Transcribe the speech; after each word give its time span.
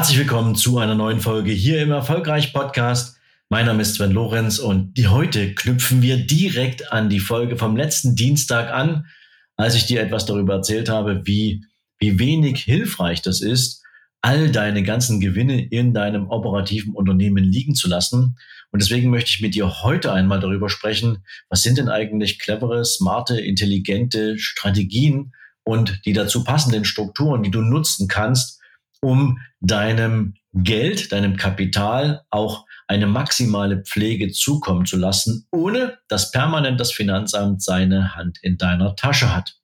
Herzlich 0.00 0.20
willkommen 0.20 0.54
zu 0.54 0.78
einer 0.78 0.94
neuen 0.94 1.20
Folge 1.20 1.50
hier 1.50 1.82
im 1.82 1.90
Erfolgreich-Podcast. 1.90 3.18
Mein 3.50 3.66
Name 3.66 3.82
ist 3.82 3.96
Sven 3.96 4.12
Lorenz 4.12 4.58
und 4.58 4.94
die 4.94 5.08
heute 5.08 5.54
knüpfen 5.54 6.00
wir 6.00 6.16
direkt 6.16 6.90
an 6.90 7.10
die 7.10 7.20
Folge 7.20 7.58
vom 7.58 7.76
letzten 7.76 8.16
Dienstag 8.16 8.72
an, 8.72 9.04
als 9.58 9.74
ich 9.74 9.84
dir 9.84 10.00
etwas 10.00 10.24
darüber 10.24 10.54
erzählt 10.54 10.88
habe, 10.88 11.26
wie, 11.26 11.66
wie 11.98 12.18
wenig 12.18 12.62
hilfreich 12.62 13.20
das 13.20 13.42
ist, 13.42 13.84
all 14.22 14.50
deine 14.50 14.82
ganzen 14.84 15.20
Gewinne 15.20 15.66
in 15.66 15.92
deinem 15.92 16.30
operativen 16.30 16.94
Unternehmen 16.94 17.44
liegen 17.44 17.74
zu 17.74 17.86
lassen. 17.86 18.38
Und 18.70 18.80
deswegen 18.80 19.10
möchte 19.10 19.32
ich 19.32 19.42
mit 19.42 19.54
dir 19.54 19.82
heute 19.82 20.14
einmal 20.14 20.40
darüber 20.40 20.70
sprechen, 20.70 21.26
was 21.50 21.62
sind 21.62 21.76
denn 21.76 21.90
eigentlich 21.90 22.38
clevere, 22.38 22.86
smarte, 22.86 23.38
intelligente 23.38 24.38
Strategien 24.38 25.34
und 25.62 26.00
die 26.06 26.14
dazu 26.14 26.42
passenden 26.42 26.86
Strukturen, 26.86 27.42
die 27.42 27.50
du 27.50 27.60
nutzen 27.60 28.08
kannst, 28.08 28.59
um 29.00 29.38
deinem 29.60 30.34
Geld, 30.52 31.12
deinem 31.12 31.36
Kapital 31.36 32.22
auch 32.30 32.66
eine 32.88 33.06
maximale 33.06 33.82
Pflege 33.84 34.32
zukommen 34.32 34.84
zu 34.84 34.96
lassen, 34.96 35.46
ohne 35.52 35.98
dass 36.08 36.32
permanent 36.32 36.80
das 36.80 36.92
Finanzamt 36.92 37.62
seine 37.62 38.16
Hand 38.16 38.38
in 38.42 38.58
deiner 38.58 38.96
Tasche 38.96 39.34
hat. 39.34 39.54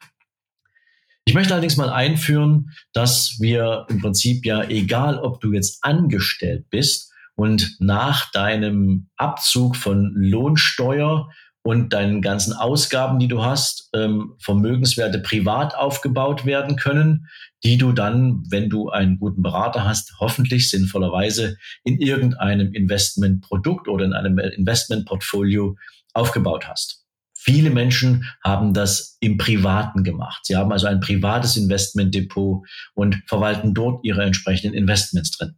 Ich 1.24 1.34
möchte 1.34 1.54
allerdings 1.54 1.76
mal 1.76 1.90
einführen, 1.90 2.70
dass 2.92 3.38
wir 3.40 3.86
im 3.88 4.00
Prinzip 4.00 4.46
ja, 4.46 4.62
egal 4.62 5.18
ob 5.18 5.40
du 5.40 5.52
jetzt 5.52 5.82
angestellt 5.82 6.70
bist 6.70 7.12
und 7.34 7.76
nach 7.80 8.30
deinem 8.30 9.08
Abzug 9.16 9.74
von 9.74 10.12
Lohnsteuer 10.14 11.28
und 11.66 11.92
deinen 11.92 12.22
ganzen 12.22 12.52
Ausgaben, 12.52 13.18
die 13.18 13.26
du 13.26 13.42
hast, 13.42 13.90
ähm, 13.92 14.36
Vermögenswerte 14.38 15.18
privat 15.18 15.74
aufgebaut 15.74 16.46
werden 16.46 16.76
können, 16.76 17.26
die 17.64 17.76
du 17.76 17.90
dann, 17.90 18.44
wenn 18.50 18.70
du 18.70 18.90
einen 18.90 19.18
guten 19.18 19.42
Berater 19.42 19.84
hast, 19.84 20.14
hoffentlich 20.20 20.70
sinnvollerweise 20.70 21.56
in 21.82 21.98
irgendeinem 21.98 22.72
Investmentprodukt 22.72 23.88
oder 23.88 24.04
in 24.04 24.12
einem 24.12 24.38
Investmentportfolio 24.38 25.76
aufgebaut 26.14 26.68
hast. 26.68 27.04
Viele 27.34 27.70
Menschen 27.70 28.26
haben 28.44 28.72
das 28.72 29.16
im 29.18 29.36
Privaten 29.36 30.04
gemacht. 30.04 30.42
Sie 30.44 30.54
haben 30.54 30.70
also 30.70 30.86
ein 30.86 31.00
privates 31.00 31.56
Investmentdepot 31.56 32.64
und 32.94 33.22
verwalten 33.26 33.74
dort 33.74 34.04
ihre 34.04 34.22
entsprechenden 34.22 34.72
Investments 34.72 35.32
drin. 35.36 35.56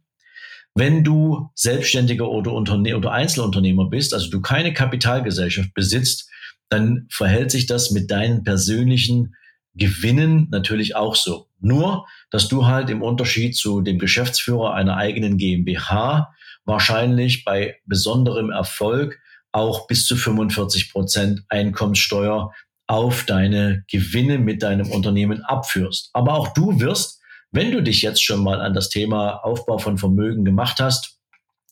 Wenn 0.75 1.03
du 1.03 1.49
Selbstständiger 1.55 2.29
oder, 2.29 2.53
Unterne 2.53 2.95
oder 2.95 3.11
Einzelunternehmer 3.11 3.89
bist, 3.89 4.13
also 4.13 4.29
du 4.29 4.41
keine 4.41 4.73
Kapitalgesellschaft 4.73 5.73
besitzt, 5.73 6.29
dann 6.69 7.07
verhält 7.09 7.51
sich 7.51 7.65
das 7.65 7.91
mit 7.91 8.11
deinen 8.11 8.43
persönlichen 8.43 9.35
Gewinnen 9.75 10.47
natürlich 10.51 10.95
auch 10.95 11.15
so. 11.15 11.47
Nur, 11.59 12.05
dass 12.31 12.47
du 12.47 12.65
halt 12.65 12.89
im 12.89 13.01
Unterschied 13.01 13.55
zu 13.55 13.81
dem 13.81 13.99
Geschäftsführer 13.99 14.73
einer 14.73 14.97
eigenen 14.97 15.37
GmbH 15.37 16.33
wahrscheinlich 16.65 17.43
bei 17.43 17.77
besonderem 17.85 18.51
Erfolg 18.51 19.19
auch 19.51 19.87
bis 19.87 20.05
zu 20.05 20.15
45 20.15 20.91
Prozent 20.91 21.43
Einkommenssteuer 21.49 22.53
auf 22.87 23.23
deine 23.25 23.83
Gewinne 23.91 24.37
mit 24.37 24.63
deinem 24.63 24.91
Unternehmen 24.91 25.43
abführst. 25.43 26.09
Aber 26.13 26.33
auch 26.33 26.53
du 26.53 26.79
wirst 26.79 27.18
wenn 27.51 27.71
du 27.71 27.81
dich 27.81 28.01
jetzt 28.01 28.23
schon 28.23 28.43
mal 28.43 28.61
an 28.61 28.73
das 28.73 28.89
Thema 28.89 29.43
Aufbau 29.43 29.77
von 29.77 29.97
Vermögen 29.97 30.45
gemacht 30.45 30.79
hast, 30.79 31.19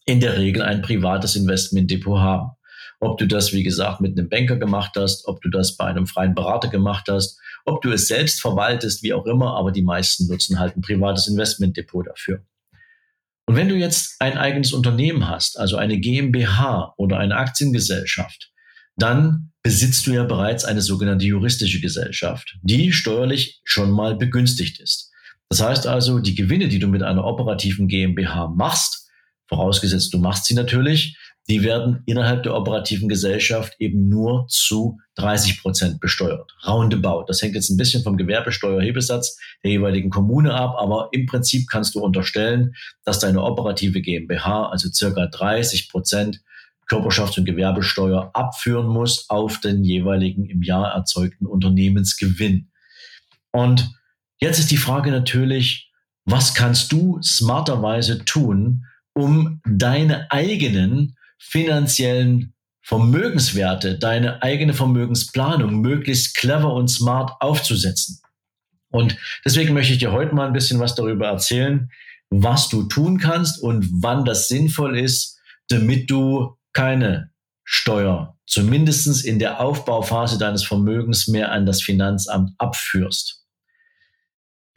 in 0.05 0.19
der 0.19 0.37
Regel 0.37 0.63
ein 0.63 0.81
privates 0.81 1.35
Investmentdepot 1.35 2.19
haben. 2.19 2.51
Ob 2.99 3.19
du 3.19 3.27
das, 3.27 3.53
wie 3.53 3.63
gesagt, 3.63 4.01
mit 4.01 4.17
einem 4.17 4.29
Banker 4.29 4.55
gemacht 4.55 4.93
hast, 4.95 5.27
ob 5.27 5.41
du 5.41 5.49
das 5.49 5.77
bei 5.77 5.85
einem 5.85 6.07
freien 6.07 6.33
Berater 6.33 6.69
gemacht 6.69 7.07
hast, 7.09 7.39
ob 7.65 7.81
du 7.81 7.91
es 7.91 8.07
selbst 8.07 8.41
verwaltest, 8.41 9.03
wie 9.03 9.13
auch 9.13 9.25
immer, 9.25 9.55
aber 9.55 9.71
die 9.71 9.83
meisten 9.83 10.27
nutzen 10.27 10.57
halt 10.57 10.75
ein 10.75 10.81
privates 10.81 11.27
Investmentdepot 11.27 12.07
dafür. 12.07 12.43
Und 13.45 13.55
wenn 13.55 13.69
du 13.69 13.75
jetzt 13.75 14.15
ein 14.19 14.37
eigenes 14.37 14.73
Unternehmen 14.73 15.29
hast, 15.29 15.59
also 15.59 15.77
eine 15.77 15.99
GmbH 15.99 16.93
oder 16.97 17.19
eine 17.19 17.35
Aktiengesellschaft, 17.35 18.51
dann 18.95 19.51
besitzt 19.61 20.07
du 20.07 20.11
ja 20.11 20.23
bereits 20.23 20.65
eine 20.65 20.81
sogenannte 20.81 21.25
juristische 21.25 21.79
Gesellschaft, 21.79 22.57
die 22.61 22.91
steuerlich 22.91 23.61
schon 23.63 23.91
mal 23.91 24.15
begünstigt 24.15 24.79
ist. 24.79 25.11
Das 25.49 25.61
heißt 25.61 25.87
also, 25.87 26.19
die 26.19 26.35
Gewinne, 26.35 26.67
die 26.67 26.79
du 26.79 26.87
mit 26.87 27.03
einer 27.03 27.25
operativen 27.25 27.87
GmbH 27.87 28.47
machst, 28.47 29.09
vorausgesetzt 29.47 30.13
du 30.13 30.17
machst 30.17 30.45
sie 30.45 30.53
natürlich, 30.53 31.17
die 31.49 31.63
werden 31.63 32.03
innerhalb 32.05 32.43
der 32.43 32.55
operativen 32.55 33.07
Gesellschaft 33.07 33.73
eben 33.79 34.09
nur 34.09 34.47
zu 34.49 34.99
30 35.15 35.61
Prozent 35.61 36.01
besteuert. 36.01 36.53
Roundabout. 36.65 37.23
Das 37.27 37.41
hängt 37.41 37.55
jetzt 37.55 37.69
ein 37.69 37.77
bisschen 37.77 38.03
vom 38.03 38.17
Gewerbesteuerhebesatz 38.17 39.39
der 39.63 39.71
jeweiligen 39.71 40.09
Kommune 40.09 40.53
ab, 40.53 40.75
aber 40.77 41.07
im 41.13 41.25
Prinzip 41.25 41.69
kannst 41.69 41.95
du 41.95 42.01
unterstellen, 42.01 42.73
dass 43.05 43.19
deine 43.19 43.41
operative 43.41 44.01
GmbH 44.01 44.67
also 44.67 44.89
circa 44.91 45.27
30 45.27 45.89
Prozent 45.89 46.41
Körperschafts- 46.89 47.39
und 47.39 47.45
Gewerbesteuer 47.45 48.31
abführen 48.33 48.87
muss 48.87 49.29
auf 49.29 49.59
den 49.59 49.83
jeweiligen 49.83 50.45
im 50.45 50.61
Jahr 50.61 50.93
erzeugten 50.93 51.45
Unternehmensgewinn. 51.45 52.69
Und 53.51 53.89
Jetzt 54.39 54.59
ist 54.59 54.71
die 54.71 54.77
Frage 54.77 55.11
natürlich, 55.11 55.91
was 56.25 56.53
kannst 56.53 56.91
du 56.91 57.19
smarterweise 57.21 58.23
tun, 58.25 58.85
um 59.13 59.61
deine 59.65 60.31
eigenen 60.31 61.15
finanziellen 61.39 62.53
Vermögenswerte, 62.81 63.97
deine 63.97 64.41
eigene 64.43 64.73
Vermögensplanung 64.73 65.81
möglichst 65.81 66.35
clever 66.35 66.73
und 66.73 66.89
smart 66.89 67.31
aufzusetzen? 67.39 68.21
Und 68.89 69.17
deswegen 69.43 69.73
möchte 69.73 69.93
ich 69.93 69.99
dir 69.99 70.11
heute 70.11 70.35
mal 70.35 70.47
ein 70.47 70.53
bisschen 70.53 70.79
was 70.79 70.95
darüber 70.95 71.27
erzählen, 71.27 71.89
was 72.29 72.69
du 72.69 72.83
tun 72.83 73.19
kannst 73.19 73.61
und 73.61 73.87
wann 74.01 74.25
das 74.25 74.47
sinnvoll 74.47 74.97
ist, 74.97 75.39
damit 75.69 76.09
du 76.09 76.57
keine 76.73 77.31
Steuer, 77.63 78.37
zumindestens 78.45 79.23
in 79.23 79.39
der 79.39 79.59
Aufbauphase 79.59 80.37
deines 80.37 80.63
Vermögens 80.63 81.27
mehr 81.27 81.51
an 81.51 81.65
das 81.65 81.81
Finanzamt 81.81 82.51
abführst. 82.57 83.46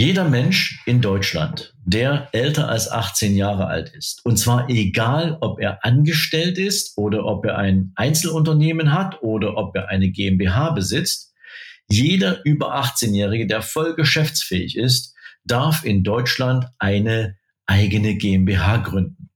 Jeder 0.01 0.27
Mensch 0.27 0.81
in 0.87 1.03
Deutschland, 1.03 1.75
der 1.85 2.31
älter 2.33 2.71
als 2.71 2.91
18 2.91 3.37
Jahre 3.37 3.67
alt 3.67 3.91
ist, 3.91 4.25
und 4.25 4.39
zwar 4.39 4.71
egal, 4.71 5.37
ob 5.43 5.61
er 5.61 5.85
angestellt 5.85 6.57
ist 6.57 6.97
oder 6.97 7.27
ob 7.27 7.45
er 7.45 7.59
ein 7.59 7.93
Einzelunternehmen 7.97 8.95
hat 8.95 9.23
oder 9.23 9.59
ob 9.59 9.77
er 9.77 9.91
eine 9.91 10.09
GmbH 10.09 10.71
besitzt, 10.71 11.35
jeder 11.87 12.43
über 12.47 12.75
18-Jährige, 12.77 13.47
der 13.47 13.61
voll 13.61 13.95
geschäftsfähig 13.95 14.75
ist, 14.75 15.15
darf 15.45 15.85
in 15.85 16.03
Deutschland 16.03 16.65
eine 16.79 17.37
eigene 17.67 18.17
GmbH 18.17 18.79
gründen. 18.79 19.29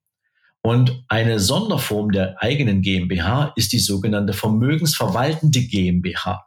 Und 0.62 1.04
eine 1.08 1.40
Sonderform 1.40 2.10
der 2.10 2.42
eigenen 2.42 2.80
GmbH 2.80 3.52
ist 3.56 3.74
die 3.74 3.80
sogenannte 3.80 4.32
vermögensverwaltende 4.32 5.60
GmbH. 5.60 6.46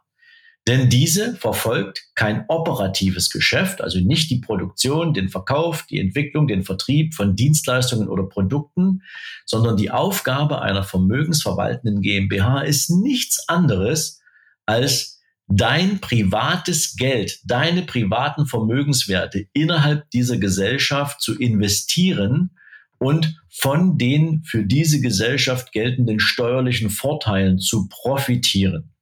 Denn 0.68 0.90
diese 0.90 1.34
verfolgt 1.34 2.08
kein 2.14 2.44
operatives 2.48 3.30
Geschäft, 3.30 3.80
also 3.80 4.00
nicht 4.00 4.30
die 4.30 4.42
Produktion, 4.42 5.14
den 5.14 5.30
Verkauf, 5.30 5.86
die 5.86 5.98
Entwicklung, 5.98 6.46
den 6.46 6.62
Vertrieb 6.62 7.14
von 7.14 7.34
Dienstleistungen 7.34 8.06
oder 8.06 8.24
Produkten, 8.24 9.00
sondern 9.46 9.78
die 9.78 9.90
Aufgabe 9.90 10.60
einer 10.60 10.82
vermögensverwaltenden 10.82 12.02
GmbH 12.02 12.60
ist 12.60 12.90
nichts 12.90 13.48
anderes 13.48 14.20
als 14.66 15.22
dein 15.46 16.00
privates 16.02 16.96
Geld, 16.96 17.40
deine 17.46 17.84
privaten 17.84 18.44
Vermögenswerte 18.44 19.46
innerhalb 19.54 20.10
dieser 20.10 20.36
Gesellschaft 20.36 21.22
zu 21.22 21.38
investieren 21.38 22.50
und 22.98 23.40
von 23.48 23.96
den 23.96 24.42
für 24.44 24.64
diese 24.64 25.00
Gesellschaft 25.00 25.72
geltenden 25.72 26.20
steuerlichen 26.20 26.90
Vorteilen 26.90 27.58
zu 27.58 27.88
profitieren. 27.88 28.92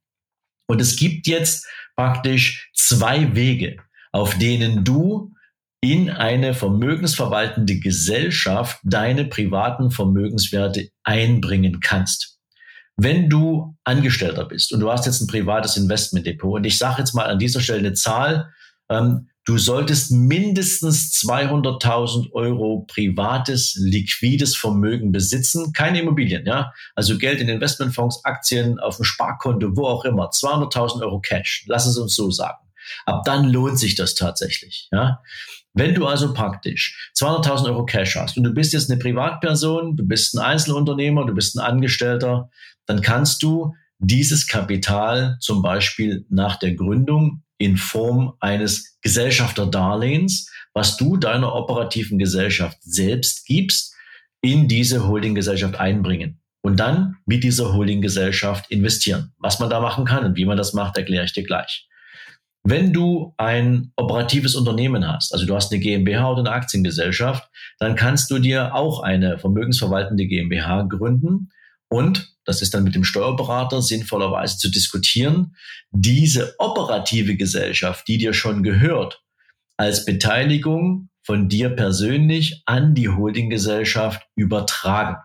Und 0.66 0.80
es 0.80 0.96
gibt 0.96 1.26
jetzt 1.26 1.66
praktisch 1.96 2.70
zwei 2.74 3.34
Wege, 3.34 3.76
auf 4.12 4.36
denen 4.38 4.84
du 4.84 5.32
in 5.80 6.10
eine 6.10 6.54
vermögensverwaltende 6.54 7.78
Gesellschaft 7.78 8.78
deine 8.82 9.26
privaten 9.26 9.90
Vermögenswerte 9.90 10.88
einbringen 11.04 11.80
kannst. 11.80 12.38
Wenn 12.96 13.28
du 13.28 13.76
Angestellter 13.84 14.46
bist 14.46 14.72
und 14.72 14.80
du 14.80 14.90
hast 14.90 15.06
jetzt 15.06 15.20
ein 15.20 15.26
privates 15.26 15.76
Investmentdepot 15.76 16.60
und 16.60 16.64
ich 16.64 16.78
sage 16.78 17.00
jetzt 17.00 17.14
mal 17.14 17.26
an 17.26 17.38
dieser 17.38 17.60
Stelle 17.60 17.80
eine 17.80 17.92
Zahl, 17.92 18.50
ähm, 18.88 19.28
du 19.46 19.58
solltest 19.58 20.10
mindestens 20.10 21.12
200.000 21.24 22.32
Euro 22.32 22.84
privates, 22.88 23.76
liquides 23.80 24.56
Vermögen 24.56 25.12
besitzen, 25.12 25.72
keine 25.72 26.00
Immobilien, 26.00 26.44
ja. 26.44 26.72
Also 26.94 27.16
Geld 27.16 27.40
in 27.40 27.48
Investmentfonds, 27.48 28.24
Aktien, 28.24 28.78
auf 28.80 28.96
dem 28.96 29.04
Sparkonto, 29.04 29.76
wo 29.76 29.86
auch 29.86 30.04
immer. 30.04 30.30
200.000 30.30 31.02
Euro 31.02 31.20
Cash. 31.20 31.64
Lass 31.68 31.86
es 31.86 31.96
uns 31.96 32.14
so 32.14 32.30
sagen. 32.30 32.58
Ab 33.06 33.22
dann 33.24 33.50
lohnt 33.50 33.78
sich 33.78 33.94
das 33.94 34.14
tatsächlich, 34.14 34.88
ja. 34.92 35.22
Wenn 35.74 35.94
du 35.94 36.06
also 36.06 36.32
praktisch 36.32 37.12
200.000 37.16 37.66
Euro 37.66 37.84
Cash 37.84 38.16
hast 38.16 38.36
und 38.36 38.44
du 38.44 38.50
bist 38.50 38.72
jetzt 38.72 38.90
eine 38.90 38.98
Privatperson, 38.98 39.96
du 39.96 40.06
bist 40.06 40.34
ein 40.34 40.40
Einzelunternehmer, 40.40 41.24
du 41.26 41.34
bist 41.34 41.56
ein 41.56 41.60
Angestellter, 41.60 42.50
dann 42.86 43.00
kannst 43.00 43.42
du 43.42 43.74
dieses 43.98 44.46
Kapital 44.46 45.36
zum 45.40 45.62
Beispiel 45.62 46.24
nach 46.30 46.56
der 46.58 46.74
Gründung 46.74 47.42
in 47.58 47.76
Form 47.76 48.34
eines 48.40 48.98
Gesellschafterdarlehens, 49.02 50.50
was 50.74 50.96
du 50.96 51.16
deiner 51.16 51.54
operativen 51.54 52.18
Gesellschaft 52.18 52.78
selbst 52.82 53.46
gibst, 53.46 53.94
in 54.42 54.68
diese 54.68 55.06
Holdinggesellschaft 55.06 55.76
einbringen 55.76 56.40
und 56.62 56.78
dann 56.78 57.16
mit 57.24 57.44
dieser 57.44 57.72
Holdinggesellschaft 57.72 58.70
investieren. 58.70 59.32
Was 59.38 59.58
man 59.58 59.70
da 59.70 59.80
machen 59.80 60.04
kann 60.04 60.24
und 60.24 60.36
wie 60.36 60.44
man 60.44 60.56
das 60.56 60.72
macht, 60.72 60.96
erkläre 60.96 61.24
ich 61.24 61.32
dir 61.32 61.44
gleich. 61.44 61.88
Wenn 62.62 62.92
du 62.92 63.32
ein 63.36 63.92
operatives 63.96 64.56
Unternehmen 64.56 65.06
hast, 65.06 65.32
also 65.32 65.46
du 65.46 65.54
hast 65.54 65.72
eine 65.72 65.80
GmbH 65.80 66.32
oder 66.32 66.40
eine 66.40 66.50
Aktiengesellschaft, 66.50 67.48
dann 67.78 67.94
kannst 67.94 68.30
du 68.30 68.40
dir 68.40 68.74
auch 68.74 69.00
eine 69.00 69.38
vermögensverwaltende 69.38 70.26
GmbH 70.26 70.82
gründen 70.82 71.50
und 71.88 72.36
das 72.44 72.62
ist 72.62 72.74
dann 72.74 72.84
mit 72.84 72.94
dem 72.94 73.04
Steuerberater 73.04 73.82
sinnvollerweise 73.82 74.56
zu 74.56 74.70
diskutieren, 74.70 75.56
diese 75.90 76.54
operative 76.58 77.36
Gesellschaft, 77.36 78.06
die 78.08 78.18
dir 78.18 78.32
schon 78.32 78.62
gehört, 78.62 79.22
als 79.76 80.04
Beteiligung 80.04 81.10
von 81.22 81.48
dir 81.48 81.70
persönlich 81.70 82.62
an 82.66 82.94
die 82.94 83.08
Holdinggesellschaft 83.08 84.22
übertragen. 84.36 85.16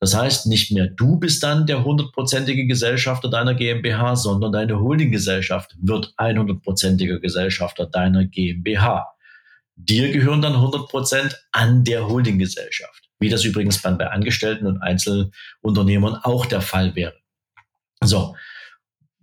Das 0.00 0.14
heißt, 0.14 0.46
nicht 0.46 0.70
mehr 0.70 0.86
du 0.86 1.18
bist 1.18 1.42
dann 1.42 1.66
der 1.66 1.84
hundertprozentige 1.84 2.66
Gesellschafter 2.66 3.28
deiner 3.28 3.54
GmbH, 3.54 4.14
sondern 4.14 4.52
deine 4.52 4.78
Holdinggesellschaft 4.78 5.74
wird 5.80 6.14
100%iger 6.18 7.18
Gesellschafter 7.18 7.86
deiner 7.86 8.24
GmbH. 8.24 9.08
Dir 9.74 10.12
gehören 10.12 10.42
dann 10.42 10.54
100 10.54 10.88
Prozent 10.88 11.36
an 11.50 11.82
der 11.82 12.06
Holdinggesellschaft 12.06 13.07
wie 13.18 13.28
das 13.28 13.44
übrigens 13.44 13.82
dann 13.82 13.98
bei 13.98 14.08
Angestellten 14.10 14.66
und 14.66 14.82
Einzelunternehmern 14.82 16.16
auch 16.22 16.46
der 16.46 16.60
Fall 16.60 16.94
wäre. 16.94 17.14
So. 18.02 18.36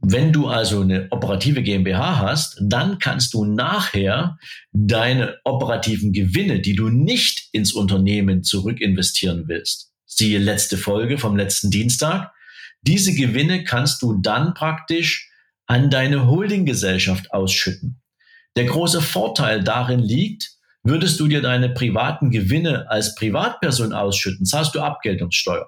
Wenn 0.07 0.31
du 0.31 0.47
also 0.47 0.81
eine 0.81 1.07
operative 1.09 1.63
GmbH 1.63 2.19
hast, 2.19 2.61
dann 2.61 2.99
kannst 2.99 3.33
du 3.33 3.43
nachher 3.43 4.37
deine 4.71 5.37
operativen 5.43 6.13
Gewinne, 6.13 6.59
die 6.59 6.75
du 6.75 6.89
nicht 6.89 7.49
ins 7.53 7.73
Unternehmen 7.73 8.43
zurückinvestieren 8.43 9.47
willst, 9.47 9.93
siehe 10.05 10.37
letzte 10.37 10.77
Folge 10.77 11.17
vom 11.17 11.35
letzten 11.35 11.71
Dienstag, 11.71 12.31
diese 12.81 13.15
Gewinne 13.15 13.63
kannst 13.63 14.03
du 14.03 14.21
dann 14.21 14.53
praktisch 14.53 15.31
an 15.65 15.89
deine 15.89 16.27
Holdinggesellschaft 16.27 17.31
ausschütten. 17.31 17.99
Der 18.55 18.65
große 18.65 19.01
Vorteil 19.01 19.63
darin 19.63 19.99
liegt, 19.99 20.54
Würdest 20.87 21.19
du 21.19 21.27
dir 21.27 21.41
deine 21.41 21.69
privaten 21.69 22.29
Gewinne 22.29 22.85
als 22.91 23.15
Privatperson 23.15 23.91
ausschütten, 23.91 24.45
zahlst 24.45 24.75
du 24.75 24.81
Abgeltungssteuer. 24.81 25.67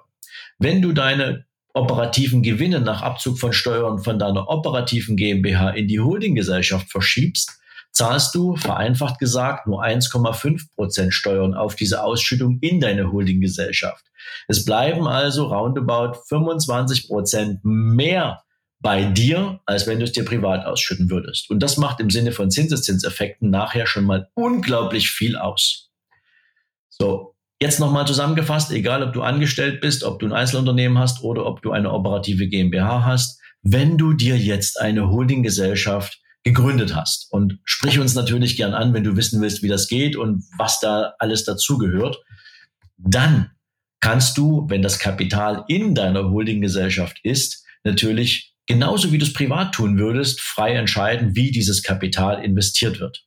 Wenn 0.60 0.80
du 0.80 0.92
deine 0.92 1.44
operativen 1.74 2.44
Gewinne 2.44 2.80
nach 2.80 3.02
Abzug 3.02 3.36
von 3.36 3.52
Steuern 3.52 3.98
von 3.98 4.20
deiner 4.20 4.48
operativen 4.48 5.16
GmbH 5.16 5.70
in 5.70 5.88
die 5.88 5.98
Holdinggesellschaft 5.98 6.88
verschiebst, 6.88 7.58
zahlst 7.90 8.32
du, 8.36 8.54
vereinfacht 8.54 9.18
gesagt, 9.18 9.66
nur 9.66 9.82
1,5 9.82 10.68
Prozent 10.76 11.12
Steuern 11.12 11.54
auf 11.54 11.74
diese 11.74 12.04
Ausschüttung 12.04 12.58
in 12.60 12.78
deine 12.78 13.10
Holdinggesellschaft. 13.10 14.04
Es 14.46 14.64
bleiben 14.64 15.08
also 15.08 15.46
roundabout 15.46 16.20
25 16.28 17.08
Prozent 17.08 17.58
mehr 17.64 18.44
bei 18.80 19.04
dir, 19.04 19.60
als 19.66 19.86
wenn 19.86 19.98
du 19.98 20.04
es 20.04 20.12
dir 20.12 20.24
privat 20.24 20.64
ausschütten 20.64 21.10
würdest. 21.10 21.50
Und 21.50 21.60
das 21.60 21.76
macht 21.76 22.00
im 22.00 22.10
Sinne 22.10 22.32
von 22.32 22.50
Zinseszinseffekten 22.50 23.50
nachher 23.50 23.86
schon 23.86 24.04
mal 24.04 24.28
unglaublich 24.34 25.10
viel 25.10 25.36
aus. 25.36 25.90
So, 26.88 27.34
jetzt 27.60 27.80
nochmal 27.80 28.06
zusammengefasst, 28.06 28.70
egal 28.70 29.02
ob 29.02 29.12
du 29.12 29.22
angestellt 29.22 29.80
bist, 29.80 30.04
ob 30.04 30.20
du 30.20 30.26
ein 30.26 30.32
Einzelunternehmen 30.32 30.98
hast 30.98 31.22
oder 31.22 31.46
ob 31.46 31.62
du 31.62 31.72
eine 31.72 31.92
operative 31.92 32.48
GmbH 32.48 33.04
hast, 33.04 33.40
wenn 33.62 33.98
du 33.98 34.12
dir 34.12 34.36
jetzt 34.36 34.80
eine 34.80 35.10
Holdinggesellschaft 35.10 36.20
gegründet 36.44 36.94
hast 36.94 37.30
und 37.32 37.58
sprich 37.64 37.98
uns 37.98 38.14
natürlich 38.14 38.56
gern 38.56 38.74
an, 38.74 38.94
wenn 38.94 39.04
du 39.04 39.16
wissen 39.16 39.40
willst, 39.42 39.62
wie 39.62 39.68
das 39.68 39.88
geht 39.88 40.16
und 40.16 40.44
was 40.56 40.78
da 40.78 41.14
alles 41.18 41.44
dazugehört, 41.44 42.18
dann 42.96 43.50
kannst 44.00 44.38
du, 44.38 44.66
wenn 44.68 44.82
das 44.82 45.00
Kapital 45.00 45.64
in 45.66 45.96
deiner 45.96 46.30
Holdinggesellschaft 46.30 47.18
ist, 47.24 47.64
natürlich 47.82 48.54
genauso 48.68 49.10
wie 49.10 49.18
du 49.18 49.24
es 49.24 49.32
privat 49.32 49.74
tun 49.74 49.98
würdest, 49.98 50.40
frei 50.40 50.74
entscheiden, 50.74 51.34
wie 51.34 51.50
dieses 51.50 51.82
Kapital 51.82 52.44
investiert 52.44 53.00
wird. 53.00 53.24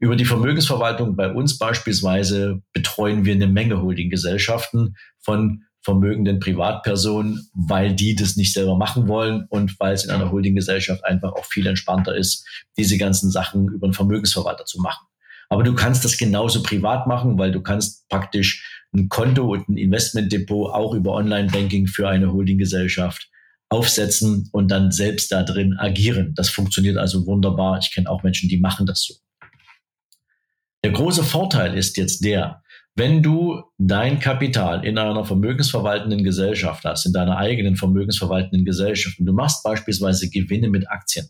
Über 0.00 0.16
die 0.16 0.24
Vermögensverwaltung 0.24 1.16
bei 1.16 1.30
uns 1.30 1.58
beispielsweise 1.58 2.62
betreuen 2.72 3.24
wir 3.24 3.34
eine 3.34 3.46
Menge 3.46 3.80
Holdinggesellschaften 3.80 4.96
von 5.20 5.62
vermögenden 5.82 6.40
Privatpersonen, 6.40 7.48
weil 7.52 7.94
die 7.94 8.14
das 8.14 8.36
nicht 8.36 8.54
selber 8.54 8.76
machen 8.76 9.06
wollen 9.06 9.46
und 9.50 9.78
weil 9.78 9.94
es 9.94 10.04
in 10.04 10.10
einer 10.10 10.30
Holdinggesellschaft 10.30 11.04
einfach 11.04 11.32
auch 11.32 11.44
viel 11.44 11.66
entspannter 11.66 12.16
ist, 12.16 12.46
diese 12.78 12.96
ganzen 12.96 13.30
Sachen 13.30 13.68
über 13.68 13.86
einen 13.86 13.94
Vermögensverwalter 13.94 14.64
zu 14.64 14.80
machen. 14.80 15.06
Aber 15.50 15.62
du 15.62 15.74
kannst 15.74 16.04
das 16.04 16.16
genauso 16.16 16.62
privat 16.62 17.06
machen, 17.06 17.38
weil 17.38 17.52
du 17.52 17.60
kannst 17.60 18.08
praktisch 18.08 18.82
ein 18.94 19.10
Konto 19.10 19.52
und 19.52 19.68
ein 19.68 19.76
Investmentdepot 19.76 20.72
auch 20.72 20.94
über 20.94 21.12
Online-Banking 21.12 21.86
für 21.86 22.08
eine 22.08 22.32
Holdinggesellschaft 22.32 23.28
aufsetzen 23.68 24.48
und 24.52 24.70
dann 24.70 24.92
selbst 24.92 25.32
da 25.32 25.42
drin 25.42 25.76
agieren. 25.78 26.32
Das 26.36 26.50
funktioniert 26.50 26.96
also 26.96 27.26
wunderbar. 27.26 27.78
Ich 27.78 27.92
kenne 27.92 28.08
auch 28.08 28.22
Menschen, 28.22 28.48
die 28.48 28.58
machen 28.58 28.86
das 28.86 29.02
so. 29.02 29.14
Der 30.84 30.92
große 30.92 31.24
Vorteil 31.24 31.76
ist 31.76 31.96
jetzt 31.96 32.24
der, 32.24 32.62
wenn 32.94 33.22
du 33.22 33.62
dein 33.78 34.20
Kapital 34.20 34.84
in 34.84 34.98
einer 34.98 35.24
vermögensverwaltenden 35.24 36.22
Gesellschaft 36.22 36.84
hast, 36.84 37.06
in 37.06 37.12
deiner 37.12 37.38
eigenen 37.38 37.76
vermögensverwaltenden 37.76 38.64
Gesellschaft, 38.64 39.18
und 39.18 39.26
du 39.26 39.32
machst 39.32 39.64
beispielsweise 39.64 40.30
Gewinne 40.30 40.68
mit 40.68 40.88
Aktien, 40.88 41.28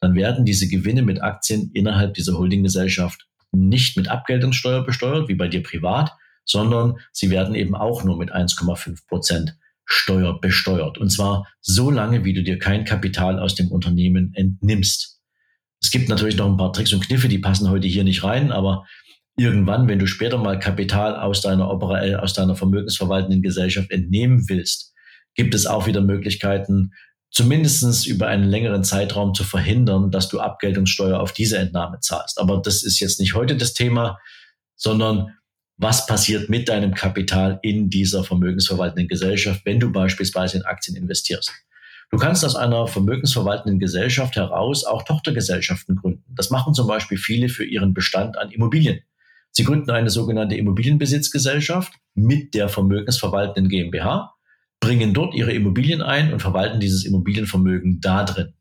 dann 0.00 0.14
werden 0.14 0.44
diese 0.44 0.68
Gewinne 0.68 1.02
mit 1.02 1.20
Aktien 1.22 1.70
innerhalb 1.74 2.14
dieser 2.14 2.38
Holdinggesellschaft 2.38 3.26
nicht 3.52 3.96
mit 3.96 4.08
Abgeltungssteuer 4.08 4.84
besteuert, 4.84 5.28
wie 5.28 5.34
bei 5.34 5.48
dir 5.48 5.62
privat, 5.62 6.12
sondern 6.44 6.98
sie 7.12 7.30
werden 7.30 7.54
eben 7.54 7.74
auch 7.74 8.04
nur 8.04 8.16
mit 8.16 8.32
1,5 8.32 9.06
Prozent 9.06 9.58
Steuer 9.88 10.38
besteuert. 10.40 10.98
Und 10.98 11.10
zwar 11.10 11.48
so 11.60 11.90
lange, 11.90 12.24
wie 12.24 12.34
du 12.34 12.42
dir 12.42 12.58
kein 12.58 12.84
Kapital 12.84 13.38
aus 13.38 13.54
dem 13.54 13.68
Unternehmen 13.72 14.32
entnimmst. 14.34 15.18
Es 15.80 15.90
gibt 15.90 16.08
natürlich 16.08 16.36
noch 16.36 16.46
ein 16.46 16.56
paar 16.56 16.72
Tricks 16.72 16.92
und 16.92 17.06
Kniffe, 17.06 17.28
die 17.28 17.38
passen 17.38 17.70
heute 17.70 17.88
hier 17.88 18.04
nicht 18.04 18.22
rein, 18.22 18.52
aber 18.52 18.84
irgendwann, 19.36 19.88
wenn 19.88 19.98
du 19.98 20.06
später 20.06 20.36
mal 20.36 20.58
Kapital 20.58 21.16
aus 21.16 21.40
deiner, 21.40 21.70
Opera, 21.70 22.00
aus 22.18 22.34
deiner 22.34 22.54
vermögensverwaltenden 22.54 23.42
Gesellschaft 23.42 23.90
entnehmen 23.90 24.44
willst, 24.48 24.92
gibt 25.34 25.54
es 25.54 25.66
auch 25.66 25.86
wieder 25.86 26.02
Möglichkeiten, 26.02 26.90
zumindestens 27.30 28.04
über 28.04 28.26
einen 28.26 28.44
längeren 28.44 28.84
Zeitraum 28.84 29.32
zu 29.32 29.44
verhindern, 29.44 30.10
dass 30.10 30.28
du 30.28 30.40
Abgeltungssteuer 30.40 31.20
auf 31.20 31.32
diese 31.32 31.58
Entnahme 31.58 32.00
zahlst. 32.00 32.40
Aber 32.40 32.60
das 32.60 32.82
ist 32.82 32.98
jetzt 33.00 33.20
nicht 33.20 33.34
heute 33.34 33.56
das 33.56 33.74
Thema, 33.74 34.18
sondern 34.76 35.37
was 35.78 36.06
passiert 36.06 36.50
mit 36.50 36.68
deinem 36.68 36.92
Kapital 36.92 37.60
in 37.62 37.88
dieser 37.88 38.24
vermögensverwaltenden 38.24 39.08
Gesellschaft, 39.08 39.62
wenn 39.64 39.78
du 39.78 39.92
beispielsweise 39.92 40.58
in 40.58 40.64
Aktien 40.64 40.96
investierst. 40.96 41.52
Du 42.10 42.16
kannst 42.16 42.44
aus 42.44 42.56
einer 42.56 42.88
vermögensverwaltenden 42.88 43.78
Gesellschaft 43.78 44.34
heraus 44.34 44.84
auch 44.84 45.04
Tochtergesellschaften 45.04 45.96
gründen. 45.96 46.24
Das 46.34 46.50
machen 46.50 46.74
zum 46.74 46.88
Beispiel 46.88 47.16
viele 47.16 47.48
für 47.48 47.64
ihren 47.64 47.94
Bestand 47.94 48.36
an 48.38 48.50
Immobilien. 48.50 49.00
Sie 49.52 49.64
gründen 49.64 49.90
eine 49.90 50.10
sogenannte 50.10 50.56
Immobilienbesitzgesellschaft 50.56 51.92
mit 52.14 52.54
der 52.54 52.68
vermögensverwaltenden 52.68 53.68
GmbH, 53.68 54.34
bringen 54.80 55.14
dort 55.14 55.34
ihre 55.34 55.52
Immobilien 55.52 56.02
ein 56.02 56.32
und 56.32 56.40
verwalten 56.40 56.80
dieses 56.80 57.04
Immobilienvermögen 57.04 58.00
da 58.00 58.24
drin. 58.24 58.54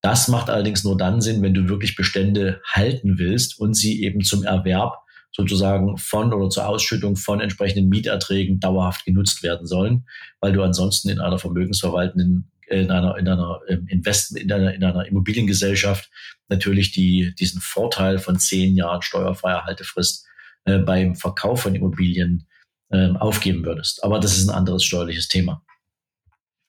Das 0.00 0.28
macht 0.28 0.50
allerdings 0.50 0.84
nur 0.84 0.96
dann 0.96 1.20
Sinn, 1.20 1.42
wenn 1.42 1.54
du 1.54 1.68
wirklich 1.68 1.96
Bestände 1.96 2.60
halten 2.64 3.18
willst 3.18 3.58
und 3.58 3.74
sie 3.74 4.04
eben 4.04 4.22
zum 4.22 4.44
Erwerb 4.44 4.94
sozusagen 5.32 5.96
von 5.98 6.32
oder 6.32 6.50
zur 6.50 6.66
Ausschüttung 6.66 7.16
von 7.16 7.40
entsprechenden 7.40 7.88
Mieterträgen 7.88 8.60
dauerhaft 8.60 9.04
genutzt 9.04 9.42
werden 9.42 9.66
sollen, 9.66 10.06
weil 10.40 10.52
du 10.52 10.62
ansonsten 10.62 11.08
in 11.08 11.20
einer 11.20 11.38
vermögensverwaltenden 11.38 12.50
in 12.68 12.90
einer, 12.90 13.16
in 13.16 13.26
einer 13.26 13.60
ähm, 13.68 13.86
Investment, 13.88 14.44
in 14.44 14.52
einer, 14.52 14.74
in 14.74 14.84
einer 14.84 15.06
Immobiliengesellschaft 15.06 16.10
natürlich 16.48 16.92
die, 16.92 17.34
diesen 17.38 17.60
Vorteil 17.60 18.18
von 18.18 18.38
zehn 18.38 18.76
Jahren 18.76 19.02
steuerfreier 19.02 19.64
Haltefrist 19.64 20.26
äh, 20.64 20.78
beim 20.78 21.14
Verkauf 21.14 21.62
von 21.62 21.74
Immobilien 21.74 22.46
äh, 22.90 23.08
aufgeben 23.12 23.64
würdest. 23.64 24.04
Aber 24.04 24.20
das 24.20 24.36
ist 24.36 24.48
ein 24.48 24.54
anderes 24.54 24.84
steuerliches 24.84 25.28
Thema. 25.28 25.62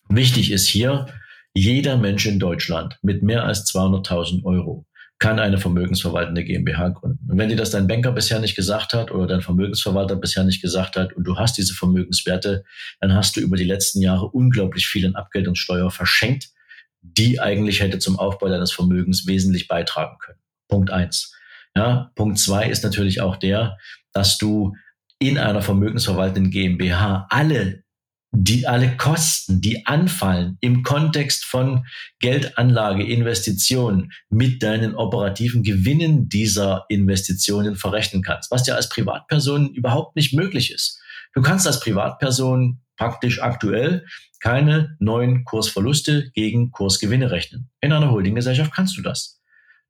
Wichtig 0.10 0.51
ist 0.51 0.68
hier, 0.68 1.08
jeder 1.54 1.98
Mensch 1.98 2.25
in 2.25 2.39
Deutschland 2.39 2.98
mit 3.01 3.24
mehr 3.24 3.44
als 3.44 3.66
200.000 3.74 4.44
Euro 4.44 4.86
kann 5.19 5.38
eine 5.38 5.57
vermögensverwaltende 5.57 6.45
GmbH 6.45 6.89
gründen. 6.89 7.29
Und 7.29 7.38
wenn 7.38 7.49
dir 7.49 7.57
das 7.57 7.71
dein 7.71 7.88
Banker 7.88 8.13
bisher 8.13 8.39
nicht 8.39 8.55
gesagt 8.55 8.93
hat 8.93 9.11
oder 9.11 9.27
dein 9.27 9.41
Vermögensverwalter 9.41 10.15
bisher 10.15 10.45
nicht 10.45 10.61
gesagt 10.61 10.95
hat 10.95 11.13
und 11.13 11.25
du 11.25 11.38
hast 11.38 11.57
diese 11.57 11.73
Vermögenswerte, 11.73 12.63
dann 13.01 13.13
hast 13.13 13.35
du 13.35 13.41
über 13.41 13.57
die 13.57 13.65
letzten 13.65 14.01
Jahre 14.01 14.27
unglaublich 14.27 14.88
viel 14.88 15.03
in 15.03 15.15
Abgeltungssteuer 15.15 15.91
verschenkt, 15.91 16.49
die 17.01 17.39
eigentlich 17.41 17.81
hätte 17.81 17.99
zum 17.99 18.17
Aufbau 18.17 18.47
deines 18.47 18.71
Vermögens 18.71 19.27
wesentlich 19.27 19.67
beitragen 19.67 20.17
können. 20.19 20.39
Punkt 20.69 20.89
eins. 20.89 21.35
Ja, 21.75 22.11
Punkt 22.15 22.39
zwei 22.39 22.69
ist 22.69 22.83
natürlich 22.83 23.19
auch 23.19 23.35
der, 23.35 23.77
dass 24.13 24.38
du 24.38 24.73
in 25.19 25.38
einer 25.38 25.61
vermögensverwaltenden 25.61 26.49
GmbH 26.49 27.27
alle 27.29 27.83
die 28.31 28.67
alle 28.67 28.95
Kosten, 28.95 29.59
die 29.59 29.88
anfallen 29.88 30.57
im 30.62 30.83
Kontext 30.83 31.45
von 31.45 31.86
Geldanlage, 32.19 33.03
Investitionen 33.03 34.12
mit 34.29 34.62
deinen 34.62 34.95
operativen 34.95 35.63
Gewinnen 35.63 36.29
dieser 36.29 36.86
Investitionen 36.89 37.75
verrechnen 37.75 38.21
kannst, 38.21 38.51
was 38.51 38.63
dir 38.63 38.75
als 38.75 38.89
Privatperson 38.89 39.74
überhaupt 39.74 40.15
nicht 40.15 40.33
möglich 40.33 40.71
ist. 40.71 41.00
Du 41.33 41.41
kannst 41.41 41.65
als 41.65 41.79
Privatperson 41.79 42.81
praktisch 42.98 43.41
aktuell 43.41 44.05
keine 44.41 44.95
neuen 45.00 45.43
Kursverluste 45.43 46.31
gegen 46.33 46.71
Kursgewinne 46.71 47.31
rechnen. 47.31 47.69
In 47.81 47.91
einer 47.91 48.12
Holdinggesellschaft 48.12 48.74
kannst 48.74 48.98
du 48.98 49.01
das. 49.01 49.41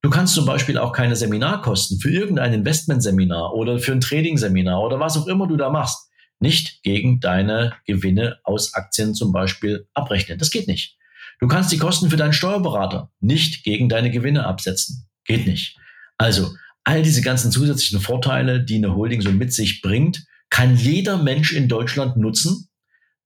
Du 0.01 0.09
kannst 0.09 0.33
zum 0.33 0.45
Beispiel 0.45 0.77
auch 0.77 0.93
keine 0.93 1.17
Seminarkosten 1.17 1.99
für 1.99 2.09
irgendein 2.09 2.53
Investmentseminar 2.53 3.53
oder 3.53 3.79
für 3.79 3.91
ein 3.91 3.99
Trading-Seminar 3.99 4.81
oder 4.81 4.99
was 4.99 5.17
auch 5.17 5.27
immer 5.27 5.45
du 5.45 5.57
da 5.57 5.69
machst 5.69 6.08
nicht 6.39 6.83
gegen 6.83 7.19
deine 7.19 7.73
Gewinne 7.85 8.39
aus 8.43 8.73
Aktien 8.73 9.13
zum 9.13 9.31
Beispiel 9.31 9.87
abrechnen. 9.93 10.39
Das 10.39 10.51
geht 10.51 10.67
nicht. 10.67 10.97
Du 11.39 11.47
kannst 11.47 11.71
die 11.71 11.77
Kosten 11.77 12.09
für 12.09 12.17
deinen 12.17 12.33
Steuerberater 12.33 13.11
nicht 13.19 13.63
gegen 13.63 13.89
deine 13.89 14.11
Gewinne 14.11 14.45
absetzen. 14.45 15.07
Geht 15.25 15.47
nicht. 15.47 15.77
Also 16.17 16.53
all 16.83 17.01
diese 17.01 17.21
ganzen 17.21 17.51
zusätzlichen 17.51 18.01
Vorteile, 18.01 18.63
die 18.63 18.75
eine 18.75 18.95
Holding 18.95 19.21
so 19.21 19.31
mit 19.31 19.53
sich 19.53 19.81
bringt, 19.81 20.25
kann 20.49 20.75
jeder 20.75 21.17
Mensch 21.17 21.53
in 21.53 21.67
Deutschland 21.67 22.17
nutzen, 22.17 22.69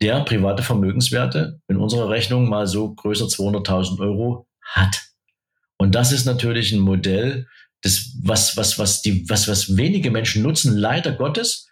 der 0.02 0.22
private 0.26 0.64
Vermögenswerte 0.64 1.62
in 1.68 1.78
unserer 1.78 2.10
Rechnung 2.10 2.50
mal 2.50 2.68
so 2.68 2.94
größer 2.94 3.26
200.000 3.26 4.00
Euro 4.00 4.48
hat. 4.62 5.02
Und 5.78 5.96
das 5.96 6.12
ist 6.12 6.26
natürlich 6.26 6.72
ein 6.72 6.80
Modell, 6.80 7.48
das, 7.82 8.12
was, 8.22 8.58
was, 8.58 8.80
was, 8.80 9.02
die, 9.02 9.28
was, 9.30 9.48
was 9.48 9.76
wenige 9.76 10.12
Menschen 10.12 10.44
nutzen, 10.44 10.78
leider 10.78 11.14
Gottes, 11.14 11.70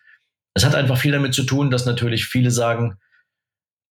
es 0.54 0.66
hat 0.66 0.76
einfach 0.76 0.98
viel 0.98 1.12
damit 1.12 1.34
zu 1.34 1.44
tun, 1.44 1.72
dass 1.72 1.86
natürlich 1.86 2.26
viele 2.26 2.52
sagen, 2.52 2.98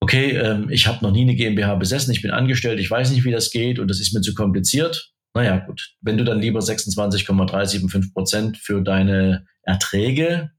okay, 0.01 0.37
ähm, 0.37 0.71
ich 0.71 0.87
habe 0.87 1.05
noch 1.05 1.13
nie 1.13 1.23
eine 1.23 1.35
GmbH 1.35 1.75
besessen, 1.77 2.13
ich 2.13 2.23
bin 2.23 2.31
angestellt, 2.31 2.81
ich 2.81 2.91
weiß 2.91 3.11
nicht, 3.11 3.25
wie 3.25 3.31
das 3.31 3.51
geht 3.51 3.79
und 3.79 3.89
das 3.89 4.01
ist 4.01 4.13
mir 4.13 4.21
zu 4.21 4.35
kompliziert. 4.35 5.13
Naja, 5.35 5.59
gut, 5.59 5.95
wenn 6.01 6.19
du 6.19 6.25
dann 6.25 6.41
lieber 6.41 6.61
26,375 6.61 8.13
Prozent 8.13 8.59
für 8.59 8.83
deine 8.83 9.47
Erträge, 9.63 10.51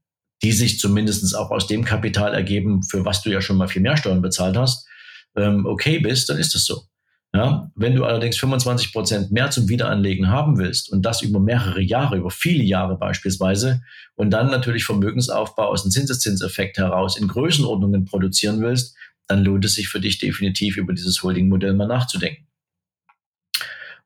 die 0.42 0.52
sich 0.52 0.78
zumindest 0.78 1.36
auch 1.36 1.50
aus 1.50 1.66
dem 1.66 1.84
Kapital 1.84 2.34
ergeben, 2.34 2.82
für 2.82 3.04
was 3.04 3.22
du 3.22 3.30
ja 3.30 3.40
schon 3.40 3.56
mal 3.56 3.68
viel 3.68 3.82
mehr 3.82 3.96
Steuern 3.96 4.22
bezahlt 4.22 4.56
hast, 4.56 4.88
ähm, 5.36 5.66
okay 5.66 5.98
bist, 5.98 6.28
dann 6.28 6.38
ist 6.38 6.54
das 6.54 6.64
so. 6.64 6.84
Ja, 7.34 7.70
wenn 7.74 7.94
du 7.94 8.04
allerdings 8.04 8.36
25 8.36 8.92
Prozent 8.92 9.32
mehr 9.32 9.50
zum 9.50 9.66
Wiederanlegen 9.68 10.28
haben 10.28 10.58
willst 10.58 10.92
und 10.92 11.00
das 11.00 11.22
über 11.22 11.40
mehrere 11.40 11.80
Jahre, 11.80 12.18
über 12.18 12.30
viele 12.30 12.62
Jahre 12.62 12.98
beispielsweise 12.98 13.82
und 14.16 14.30
dann 14.30 14.50
natürlich 14.50 14.84
Vermögensaufbau 14.84 15.68
aus 15.68 15.82
dem 15.82 15.90
Zinseszinseffekt 15.90 16.76
heraus 16.76 17.16
in 17.16 17.28
Größenordnungen 17.28 18.04
produzieren 18.04 18.60
willst, 18.60 18.94
dann 19.28 19.44
lohnt 19.44 19.64
es 19.64 19.76
sich 19.76 19.88
für 19.88 20.00
dich 20.00 20.18
definitiv 20.18 20.76
über 20.76 20.92
dieses 20.92 21.22
Holding-Modell 21.22 21.72
mal 21.72 21.86
nachzudenken. 21.86 22.46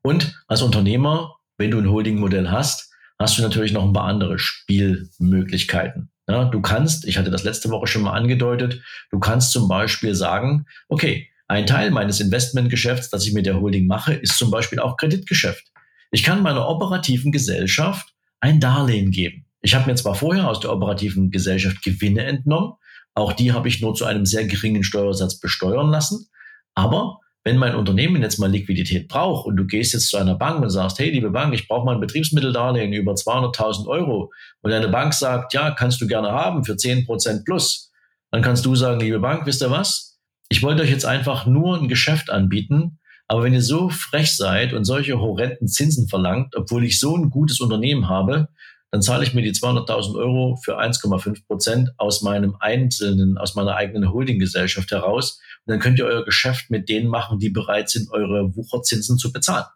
Und 0.02 0.40
als 0.46 0.62
Unternehmer, 0.62 1.34
wenn 1.58 1.72
du 1.72 1.78
ein 1.78 1.90
Holding-Modell 1.90 2.48
hast, 2.50 2.92
hast 3.18 3.38
du 3.38 3.42
natürlich 3.42 3.72
noch 3.72 3.84
ein 3.84 3.92
paar 3.92 4.04
andere 4.04 4.38
Spielmöglichkeiten. 4.38 6.10
Ja, 6.28 6.44
du 6.44 6.60
kannst, 6.60 7.06
ich 7.06 7.18
hatte 7.18 7.32
das 7.32 7.42
letzte 7.42 7.70
Woche 7.70 7.88
schon 7.88 8.02
mal 8.02 8.12
angedeutet, 8.12 8.82
du 9.10 9.18
kannst 9.18 9.50
zum 9.50 9.66
Beispiel 9.66 10.14
sagen, 10.14 10.66
okay, 10.88 11.28
ein 11.48 11.66
Teil 11.66 11.90
meines 11.90 12.20
Investmentgeschäfts, 12.20 13.10
das 13.10 13.26
ich 13.26 13.32
mit 13.32 13.46
der 13.46 13.60
Holding 13.60 13.86
mache, 13.86 14.14
ist 14.14 14.38
zum 14.38 14.50
Beispiel 14.50 14.80
auch 14.80 14.96
Kreditgeschäft. 14.96 15.64
Ich 16.10 16.22
kann 16.22 16.42
meiner 16.42 16.68
operativen 16.68 17.32
Gesellschaft 17.32 18.14
ein 18.40 18.60
Darlehen 18.60 19.10
geben. 19.10 19.46
Ich 19.62 19.74
habe 19.74 19.90
mir 19.90 19.96
zwar 19.96 20.14
vorher 20.14 20.48
aus 20.48 20.60
der 20.60 20.72
operativen 20.72 21.30
Gesellschaft 21.30 21.82
Gewinne 21.82 22.24
entnommen, 22.24 22.74
auch 23.14 23.32
die 23.32 23.52
habe 23.52 23.68
ich 23.68 23.80
nur 23.80 23.94
zu 23.94 24.04
einem 24.04 24.26
sehr 24.26 24.46
geringen 24.46 24.84
Steuersatz 24.84 25.40
besteuern 25.40 25.88
lassen, 25.88 26.28
aber 26.74 27.20
wenn 27.44 27.58
mein 27.58 27.76
Unternehmen 27.76 28.22
jetzt 28.22 28.38
mal 28.38 28.50
Liquidität 28.50 29.06
braucht 29.06 29.46
und 29.46 29.56
du 29.56 29.66
gehst 29.66 29.94
jetzt 29.94 30.08
zu 30.08 30.16
einer 30.16 30.34
Bank 30.34 30.60
und 30.62 30.70
sagst, 30.70 30.98
hey, 30.98 31.10
liebe 31.10 31.30
Bank, 31.30 31.54
ich 31.54 31.68
brauche 31.68 31.86
mal 31.86 31.94
ein 31.94 32.00
Betriebsmitteldarlehen 32.00 32.92
über 32.92 33.12
200.000 33.12 33.86
Euro 33.86 34.32
und 34.62 34.70
deine 34.72 34.88
Bank 34.88 35.14
sagt, 35.14 35.54
ja, 35.54 35.70
kannst 35.70 36.00
du 36.00 36.08
gerne 36.08 36.32
haben 36.32 36.64
für 36.64 36.76
10 36.76 37.06
Prozent 37.06 37.44
plus, 37.44 37.92
dann 38.32 38.42
kannst 38.42 38.66
du 38.66 38.74
sagen, 38.74 39.00
liebe 39.00 39.20
Bank, 39.20 39.46
wisst 39.46 39.62
ihr 39.62 39.70
was? 39.70 40.05
Ich 40.48 40.62
wollte 40.62 40.82
euch 40.82 40.90
jetzt 40.90 41.06
einfach 41.06 41.46
nur 41.46 41.76
ein 41.76 41.88
Geschäft 41.88 42.30
anbieten, 42.30 42.98
aber 43.28 43.42
wenn 43.42 43.54
ihr 43.54 43.62
so 43.62 43.88
frech 43.88 44.36
seid 44.36 44.72
und 44.72 44.84
solche 44.84 45.18
horrenden 45.18 45.68
Zinsen 45.68 46.08
verlangt, 46.08 46.54
obwohl 46.54 46.84
ich 46.84 47.00
so 47.00 47.16
ein 47.16 47.30
gutes 47.30 47.60
Unternehmen 47.60 48.08
habe, 48.08 48.48
dann 48.92 49.02
zahle 49.02 49.24
ich 49.24 49.34
mir 49.34 49.42
die 49.42 49.52
200.000 49.52 50.16
Euro 50.16 50.56
für 50.64 50.78
1,5 50.78 51.46
Prozent 51.46 51.90
aus 51.96 52.22
meinem 52.22 52.56
einzelnen, 52.60 53.36
aus 53.36 53.56
meiner 53.56 53.74
eigenen 53.74 54.12
Holdinggesellschaft 54.12 54.90
heraus. 54.92 55.40
Und 55.64 55.72
dann 55.72 55.80
könnt 55.80 55.98
ihr 55.98 56.06
euer 56.06 56.24
Geschäft 56.24 56.70
mit 56.70 56.88
denen 56.88 57.08
machen, 57.08 57.40
die 57.40 57.50
bereit 57.50 57.90
sind, 57.90 58.10
eure 58.10 58.54
Wucherzinsen 58.54 59.18
zu 59.18 59.32
bezahlen. 59.32 59.66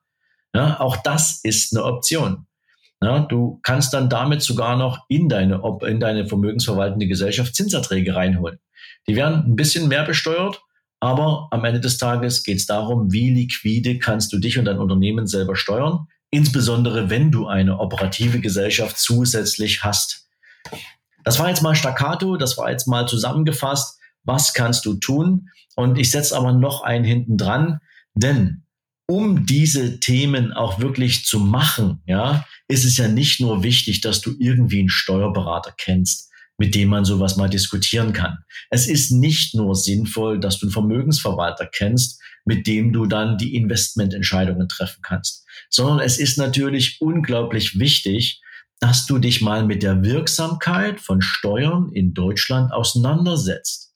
Ja, 0.54 0.80
auch 0.80 0.96
das 0.96 1.40
ist 1.42 1.76
eine 1.76 1.84
Option. 1.84 2.46
Ja, 3.02 3.20
du 3.20 3.60
kannst 3.62 3.94
dann 3.94 4.10
damit 4.10 4.42
sogar 4.42 4.76
noch 4.76 5.06
in 5.08 5.28
deine, 5.28 5.62
in 5.86 6.00
deine 6.00 6.26
vermögensverwaltende 6.26 7.06
Gesellschaft 7.06 7.54
Zinserträge 7.54 8.14
reinholen. 8.14 8.58
Die 9.08 9.16
werden 9.16 9.44
ein 9.46 9.56
bisschen 9.56 9.88
mehr 9.88 10.04
besteuert, 10.04 10.62
aber 11.00 11.48
am 11.50 11.64
Ende 11.64 11.80
des 11.80 11.96
Tages 11.96 12.42
geht 12.42 12.58
es 12.58 12.66
darum, 12.66 13.10
wie 13.10 13.30
liquide 13.30 13.98
kannst 13.98 14.32
du 14.32 14.38
dich 14.38 14.58
und 14.58 14.66
dein 14.66 14.78
Unternehmen 14.78 15.26
selber 15.26 15.56
steuern, 15.56 16.08
insbesondere 16.30 17.08
wenn 17.08 17.32
du 17.32 17.46
eine 17.46 17.78
operative 17.78 18.40
Gesellschaft 18.40 18.98
zusätzlich 18.98 19.82
hast. 19.82 20.28
Das 21.24 21.38
war 21.38 21.48
jetzt 21.48 21.62
mal 21.62 21.74
staccato, 21.74 22.36
das 22.36 22.58
war 22.58 22.70
jetzt 22.70 22.86
mal 22.86 23.08
zusammengefasst. 23.08 23.98
Was 24.24 24.52
kannst 24.52 24.84
du 24.84 24.94
tun? 24.94 25.48
Und 25.74 25.98
ich 25.98 26.10
setze 26.10 26.36
aber 26.36 26.52
noch 26.52 26.82
einen 26.82 27.04
hinten 27.04 27.38
dran, 27.38 27.80
denn 28.14 28.64
um 29.06 29.46
diese 29.46 29.98
Themen 29.98 30.52
auch 30.52 30.78
wirklich 30.80 31.24
zu 31.24 31.40
machen, 31.40 32.02
ja, 32.06 32.44
ist 32.70 32.84
es 32.84 32.96
ja 32.96 33.08
nicht 33.08 33.40
nur 33.40 33.62
wichtig, 33.62 34.00
dass 34.00 34.20
du 34.20 34.34
irgendwie 34.38 34.80
einen 34.80 34.88
Steuerberater 34.88 35.74
kennst 35.76 36.30
mit 36.60 36.74
dem 36.74 36.90
man 36.90 37.06
sowas 37.06 37.36
mal 37.36 37.48
diskutieren 37.48 38.12
kann. 38.12 38.36
Es 38.68 38.86
ist 38.86 39.10
nicht 39.10 39.54
nur 39.54 39.74
sinnvoll, 39.74 40.38
dass 40.38 40.58
du 40.58 40.66
einen 40.66 40.72
Vermögensverwalter 40.72 41.66
kennst, 41.66 42.20
mit 42.44 42.66
dem 42.66 42.92
du 42.92 43.06
dann 43.06 43.38
die 43.38 43.56
Investmententscheidungen 43.56 44.68
treffen 44.68 45.00
kannst, 45.02 45.46
sondern 45.70 46.00
es 46.00 46.18
ist 46.18 46.36
natürlich 46.36 46.98
unglaublich 47.00 47.78
wichtig, 47.78 48.42
dass 48.78 49.06
du 49.06 49.18
dich 49.18 49.40
mal 49.40 49.64
mit 49.64 49.82
der 49.82 50.04
Wirksamkeit 50.04 51.00
von 51.00 51.22
Steuern 51.22 51.90
in 51.94 52.12
Deutschland 52.12 52.72
auseinandersetzt. 52.74 53.94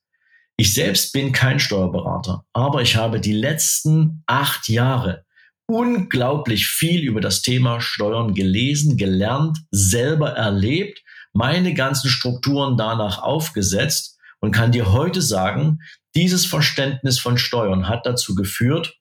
Ich 0.57 0.73
selbst 0.73 1.13
bin 1.13 1.33
kein 1.33 1.61
Steuerberater, 1.61 2.47
aber 2.55 2.81
ich 2.81 2.97
habe 2.97 3.21
die 3.21 3.33
letzten 3.35 4.23
acht 4.27 4.71
Jahre 4.71 5.24
unglaublich 5.67 6.67
viel 6.67 7.03
über 7.03 7.21
das 7.21 7.43
Thema 7.43 7.81
Steuern 7.81 8.35
gelesen, 8.35 8.97
gelernt, 8.97 9.59
selber 9.71 10.31
erlebt 10.31 11.03
meine 11.33 11.75
ganzen 11.75 12.09
Strukturen 12.09 12.77
danach 12.77 13.19
aufgesetzt 13.19 14.19
und 14.41 14.53
kann 14.53 14.73
dir 14.73 14.93
heute 14.93 15.21
sagen, 15.21 15.81
dieses 16.15 16.47
Verständnis 16.47 17.19
von 17.19 17.39
Steuern 17.39 17.89
hat 17.89 18.07
dazu 18.07 18.35
geführt, 18.35 18.99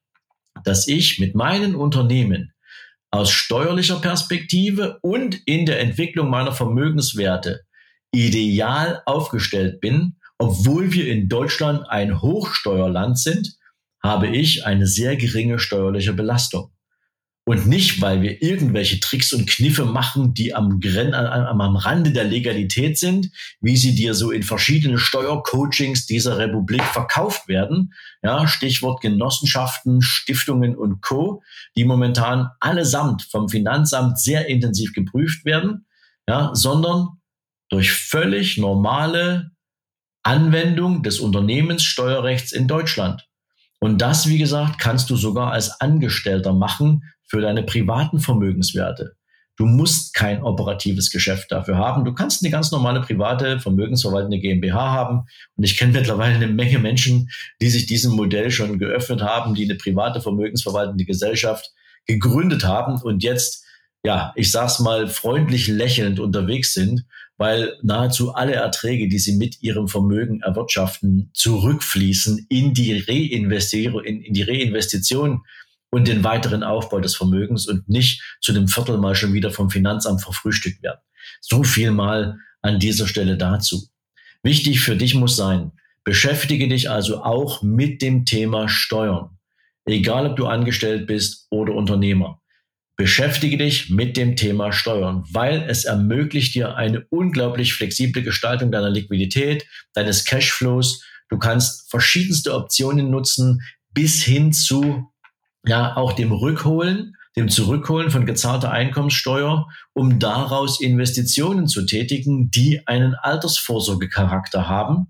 dass 0.63 0.88
ich 0.88 1.20
mit 1.20 1.36
meinen 1.36 1.75
Unternehmen 1.75 2.53
aus 3.12 3.29
steuerlicher 3.29 4.00
Perspektive 4.00 4.98
und 5.01 5.36
in 5.46 5.65
der 5.67 5.79
Entwicklung 5.79 6.29
meiner 6.29 6.51
Vermögenswerte 6.51 7.62
ideal 8.12 9.03
aufgestellt 9.05 9.79
bin, 9.79 10.15
obwohl 10.39 10.91
wir 10.91 11.08
in 11.08 11.29
Deutschland 11.29 11.88
ein 11.89 12.22
Hochsteuerland 12.22 13.20
sind, 13.20 13.55
habe 14.03 14.27
ich 14.27 14.65
eine 14.65 14.86
sehr 14.86 15.15
geringe 15.15 15.60
steuerliche 15.60 16.13
Belastung. 16.13 16.72
Und 17.45 17.67
nicht, 17.67 18.00
weil 18.00 18.22
wir 18.22 18.41
irgendwelche 18.41 19.01
Tricks 19.01 19.33
und 19.33 19.50
Kniffe 19.50 19.83
machen, 19.83 20.33
die 20.33 20.55
am, 20.55 20.79
am, 21.13 21.62
am 21.62 21.75
Rande 21.75 22.12
der 22.12 22.24
Legalität 22.24 22.98
sind, 22.98 23.31
wie 23.60 23.75
sie 23.75 23.95
dir 23.95 24.13
so 24.13 24.31
in 24.31 24.43
verschiedenen 24.43 24.98
Steuercoachings 24.98 26.05
dieser 26.05 26.38
Republik 26.38 26.83
verkauft 26.83 27.50
werden. 27.50 27.93
Ja, 28.22 28.48
Stichwort 28.48 29.01
Genossenschaften, 29.01 30.01
Stiftungen 30.01 30.77
und 30.77 31.01
Co., 31.01 31.43
die 31.75 31.83
momentan 31.83 32.50
allesamt 32.62 33.24
vom 33.24 33.50
Finanzamt 33.50 34.19
sehr 34.19 34.48
intensiv 34.48 34.93
geprüft 34.93 35.43
werden, 35.43 35.86
ja, 36.29 36.51
sondern 36.53 37.19
durch 37.67 37.91
völlig 37.91 38.57
normale 38.57 39.51
Anwendung 40.24 41.03
des 41.03 41.19
Unternehmenssteuerrechts 41.19 42.53
in 42.53 42.69
Deutschland. 42.69 43.27
Und 43.84 44.02
das, 44.02 44.30
wie 44.30 44.38
gesagt, 44.38 44.80
kannst 44.80 45.10
du 45.10 45.18
sogar 45.18 45.52
als 45.52 45.82
Angestellter 45.82 46.54
machen, 46.54 47.04
für 47.28 47.42
deine 47.42 47.63
privaten 47.63 48.20
Vermögenswerte. 48.20 49.18
Du 49.58 49.66
musst 49.66 50.13
kein 50.13 50.42
operatives 50.42 51.12
Geschäft 51.12 51.52
dafür 51.52 51.78
haben. 51.78 52.06
Du 52.06 52.13
kannst 52.13 52.42
eine 52.42 52.50
ganz 52.50 52.72
normale 52.72 53.02
private 53.02 53.60
vermögensverwaltende 53.60 54.40
GmbH 54.40 54.80
haben. 54.80 55.24
Und 55.58 55.66
ich 55.66 55.78
kenne 55.78 55.92
mittlerweile 55.92 56.36
eine 56.36 56.48
Menge 56.48 56.80
Menschen, 56.80 57.30
die 57.60 57.70
sich 57.70 57.86
diesem 57.86 58.13
Modell 58.13 58.52
schon 58.52 58.80
geöffnet 58.80 59.22
haben, 59.22 59.54
die 59.54 59.66
eine 59.66 59.75
private 59.75 60.22
vermögensverwaltende 60.22 61.04
Gesellschaft 61.04 61.70
gegründet 62.06 62.63
haben 62.63 63.02
und 63.02 63.22
jetzt, 63.22 63.66
ja, 64.06 64.32
ich 64.38 64.50
sag's 64.50 64.80
mal, 64.80 65.08
freundlich 65.08 65.68
lächelnd 65.68 66.22
unterwegs 66.22 66.74
sind, 66.74 67.04
weil 67.38 67.78
nahezu 67.82 68.34
alle 68.34 68.54
Erträge, 68.54 69.08
die 69.08 69.20
sie 69.20 69.36
mit 69.36 69.62
ihrem 69.62 69.88
Vermögen 69.88 70.42
erwirtschaften, 70.42 71.32
zurückfließen 71.34 72.46
in 72.50 72.74
die 72.74 73.00
Reinvestierung, 73.00 74.04
in, 74.04 74.22
in 74.22 74.34
die 74.34 74.44
Reinvestition 74.44 75.42
und 75.90 76.08
den 76.08 76.24
weiteren 76.24 76.63
Aufbau 76.63 77.00
des 77.00 77.16
Vermögens 77.16 77.68
und 77.68 77.88
nicht 77.88 78.22
zu 78.42 78.54
dem 78.54 78.68
Viertel 78.68 78.98
mal 78.98 79.16
schon 79.16 79.34
wieder 79.34 79.52
vom 79.52 79.70
Finanzamt 79.70 80.22
verfrühstückt 80.22 80.82
werden. 80.84 81.02
So 81.42 81.63
viel 81.63 81.92
mal 81.92 82.38
an 82.62 82.80
dieser 82.80 83.08
Stelle 83.08 83.38
dazu. 83.38 83.88
Wichtig 84.42 84.80
für 84.82 84.96
dich 84.96 85.16
muss 85.16 85.36
sein, 85.36 85.72
beschäftige 86.04 86.68
dich 86.68 86.90
also 86.90 87.24
auch 87.24 87.62
mit 87.62 88.02
dem 88.02 88.25
Thema 88.25 88.68
Steuern. 88.68 89.38
Egal 89.86 90.28
ob 90.28 90.38
du 90.38 90.48
angestellt 90.48 91.08
bist 91.08 91.48
oder 91.50 91.74
Unternehmer. 91.74 92.42
Beschäftige 92.96 93.58
dich 93.58 93.90
mit 93.90 94.18
dem 94.18 94.36
Thema 94.36 94.72
Steuern, 94.72 95.26
weil 95.32 95.64
es 95.68 95.84
ermöglicht 95.86 96.54
dir 96.54 96.76
eine 96.76 97.06
unglaublich 97.10 97.74
flexible 97.74 98.22
Gestaltung 98.22 98.72
deiner 98.72 98.92
Liquidität, 98.92 99.66
deines 99.94 100.26
Cashflows. 100.26 101.04
Du 101.30 101.40
kannst 101.40 101.90
verschiedenste 101.90 102.54
Optionen 102.54 103.10
nutzen 103.10 103.62
bis 103.90 104.22
hin 104.22 104.54
zu 104.54 105.12
ja 105.66 105.96
auch 105.96 106.14
dem 106.14 106.32
Rückholen, 106.32 107.16
dem 107.36 107.50
Zurückholen 107.50 108.12
von 108.12 108.26
gezahlter 108.26 108.72
Einkommenssteuer, 108.72 109.68
um 109.94 110.20
daraus 110.20 110.80
Investitionen 110.80 111.68
zu 111.68 111.86
tätigen, 111.86 112.52
die 112.52 112.86
einen 112.88 113.16
Altersvorsorgecharakter 113.16 114.68
haben. 114.68 115.08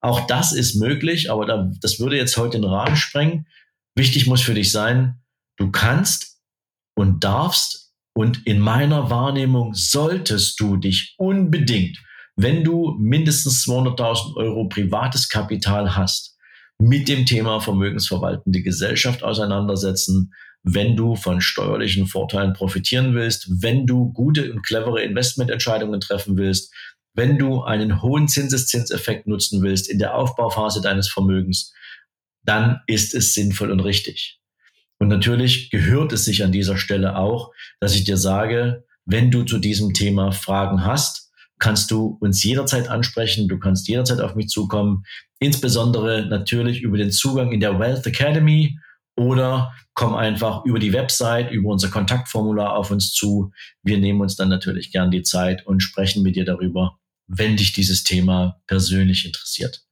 Auch 0.00 0.26
das 0.26 0.52
ist 0.52 0.76
möglich, 0.76 1.30
aber 1.30 1.44
da, 1.44 1.70
das 1.80 1.98
würde 1.98 2.16
jetzt 2.16 2.36
heute 2.36 2.60
den 2.60 2.64
Rahmen 2.64 2.96
sprengen. 2.96 3.46
Wichtig 3.94 4.26
muss 4.26 4.40
für 4.40 4.54
dich 4.54 4.72
sein, 4.72 5.20
du 5.56 5.70
kannst 5.70 6.35
und 6.96 7.22
darfst 7.22 7.92
und 8.16 8.46
in 8.46 8.58
meiner 8.58 9.10
Wahrnehmung 9.10 9.74
solltest 9.74 10.58
du 10.58 10.76
dich 10.76 11.14
unbedingt, 11.18 11.98
wenn 12.34 12.64
du 12.64 12.96
mindestens 12.98 13.64
200.000 13.66 14.36
Euro 14.36 14.68
privates 14.68 15.28
Kapital 15.28 15.96
hast, 15.96 16.36
mit 16.78 17.08
dem 17.08 17.24
Thema 17.24 17.60
vermögensverwaltende 17.60 18.62
Gesellschaft 18.62 19.22
auseinandersetzen, 19.22 20.32
wenn 20.62 20.96
du 20.96 21.14
von 21.14 21.40
steuerlichen 21.40 22.06
Vorteilen 22.06 22.52
profitieren 22.52 23.14
willst, 23.14 23.62
wenn 23.62 23.86
du 23.86 24.12
gute 24.12 24.52
und 24.52 24.62
clevere 24.62 25.02
Investmententscheidungen 25.02 26.00
treffen 26.00 26.36
willst, 26.36 26.74
wenn 27.14 27.38
du 27.38 27.62
einen 27.62 28.02
hohen 28.02 28.28
Zinseszinseffekt 28.28 29.26
nutzen 29.26 29.62
willst 29.62 29.88
in 29.88 29.98
der 29.98 30.14
Aufbauphase 30.14 30.82
deines 30.82 31.08
Vermögens, 31.08 31.72
dann 32.44 32.80
ist 32.86 33.14
es 33.14 33.34
sinnvoll 33.34 33.70
und 33.70 33.80
richtig. 33.80 34.38
Und 34.98 35.08
natürlich 35.08 35.70
gehört 35.70 36.12
es 36.12 36.24
sich 36.24 36.42
an 36.42 36.52
dieser 36.52 36.76
Stelle 36.76 37.16
auch, 37.16 37.52
dass 37.80 37.94
ich 37.94 38.04
dir 38.04 38.16
sage, 38.16 38.84
wenn 39.04 39.30
du 39.30 39.44
zu 39.44 39.58
diesem 39.58 39.92
Thema 39.92 40.32
Fragen 40.32 40.84
hast, 40.84 41.30
kannst 41.58 41.90
du 41.90 42.18
uns 42.20 42.42
jederzeit 42.42 42.88
ansprechen. 42.88 43.48
Du 43.48 43.58
kannst 43.58 43.88
jederzeit 43.88 44.20
auf 44.20 44.34
mich 44.34 44.48
zukommen. 44.48 45.04
Insbesondere 45.38 46.26
natürlich 46.26 46.82
über 46.82 46.98
den 46.98 47.12
Zugang 47.12 47.52
in 47.52 47.60
der 47.60 47.78
Wealth 47.78 48.06
Academy 48.06 48.78
oder 49.16 49.72
komm 49.94 50.14
einfach 50.14 50.64
über 50.64 50.78
die 50.78 50.92
Website, 50.92 51.50
über 51.50 51.70
unser 51.70 51.88
Kontaktformular 51.88 52.76
auf 52.76 52.90
uns 52.90 53.12
zu. 53.12 53.52
Wir 53.82 53.98
nehmen 53.98 54.20
uns 54.20 54.36
dann 54.36 54.48
natürlich 54.48 54.92
gern 54.92 55.10
die 55.10 55.22
Zeit 55.22 55.66
und 55.66 55.80
sprechen 55.80 56.22
mit 56.22 56.36
dir 56.36 56.44
darüber, 56.44 56.98
wenn 57.26 57.56
dich 57.56 57.72
dieses 57.72 58.04
Thema 58.04 58.60
persönlich 58.66 59.24
interessiert. 59.24 59.82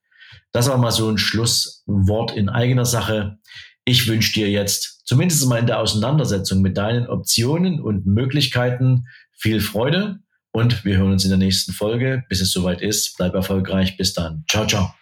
Das 0.53 0.69
war 0.69 0.77
mal 0.77 0.93
so 0.93 1.09
ein 1.09 1.19
Schlusswort 1.19 2.37
in 2.37 2.49
eigener 2.49 2.85
Sache. 2.85 3.39
Ich 3.85 4.07
wünsche 4.07 4.35
dir 4.35 4.51
jetzt 4.51 4.94
zumindest 5.05 5.47
mal 5.47 5.59
in 5.59 5.67
der 5.67 5.81
Auseinandersetzung 5.81 6.61
mit 6.61 6.77
deinen 6.77 7.07
Optionen 7.07 7.81
und 7.81 8.07
Möglichkeiten 8.07 9.07
viel 9.33 9.61
Freude 9.61 10.21
und 10.55 10.85
wir 10.85 10.99
hören 10.99 11.11
uns 11.11 11.25
in 11.25 11.31
der 11.31 11.39
nächsten 11.39 11.73
Folge. 11.73 12.23
Bis 12.29 12.41
es 12.41 12.53
soweit 12.53 12.81
ist. 12.81 13.17
Bleib 13.17 13.35
erfolgreich. 13.35 13.97
Bis 13.97 14.15
dann. 14.15 14.45
Ciao, 14.49 14.67
ciao. 14.67 14.95